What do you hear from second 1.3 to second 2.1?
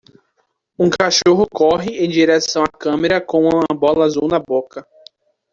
corre em